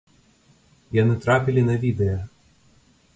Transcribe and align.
Яны 1.01 1.13
трапілі 1.25 1.61
на 1.69 1.75
відэа. 1.83 2.17